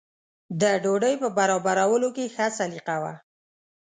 [0.61, 3.13] د ډوډۍ په برابرولو کې ښه سلیقه وه.